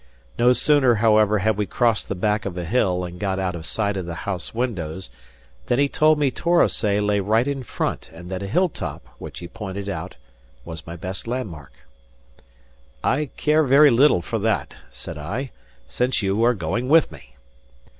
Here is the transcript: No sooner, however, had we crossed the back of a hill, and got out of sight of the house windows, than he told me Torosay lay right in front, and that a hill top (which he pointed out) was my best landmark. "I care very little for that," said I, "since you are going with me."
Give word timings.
No 0.39 0.51
sooner, 0.51 0.95
however, 0.95 1.37
had 1.37 1.57
we 1.57 1.67
crossed 1.67 2.07
the 2.07 2.15
back 2.15 2.47
of 2.47 2.57
a 2.57 2.65
hill, 2.65 3.03
and 3.05 3.19
got 3.19 3.37
out 3.37 3.53
of 3.55 3.67
sight 3.67 3.95
of 3.95 4.07
the 4.07 4.15
house 4.25 4.51
windows, 4.51 5.11
than 5.67 5.77
he 5.77 5.87
told 5.87 6.17
me 6.17 6.31
Torosay 6.31 6.99
lay 6.99 7.19
right 7.19 7.47
in 7.47 7.61
front, 7.61 8.09
and 8.11 8.27
that 8.31 8.41
a 8.41 8.47
hill 8.47 8.67
top 8.67 9.05
(which 9.19 9.37
he 9.41 9.47
pointed 9.47 9.87
out) 9.89 10.15
was 10.65 10.87
my 10.87 10.95
best 10.95 11.27
landmark. 11.27 11.73
"I 13.03 13.29
care 13.37 13.61
very 13.63 13.91
little 13.91 14.23
for 14.23 14.39
that," 14.39 14.75
said 14.89 15.19
I, 15.19 15.51
"since 15.87 16.23
you 16.23 16.43
are 16.45 16.55
going 16.55 16.89
with 16.89 17.11
me." 17.11 17.35